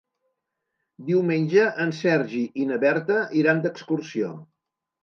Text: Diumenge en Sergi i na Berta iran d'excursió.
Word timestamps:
Diumenge 1.09 1.67
en 1.85 1.93
Sergi 1.99 2.43
i 2.65 2.69
na 2.73 2.81
Berta 2.87 3.21
iran 3.45 3.65
d'excursió. 3.69 4.35